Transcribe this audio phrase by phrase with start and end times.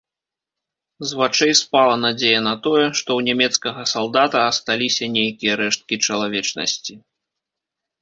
[1.09, 6.93] З вачэй спала надзея на тое, што ў нямецкага салдата асталіся нейкія рэшткі чалавечнасці.